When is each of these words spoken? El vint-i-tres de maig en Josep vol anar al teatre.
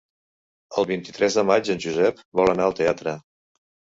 El 0.81 0.87
vint-i-tres 0.91 1.37
de 1.41 1.43
maig 1.49 1.69
en 1.75 1.83
Josep 1.85 2.23
vol 2.39 2.53
anar 2.53 2.65
al 2.69 2.75
teatre. 2.83 3.17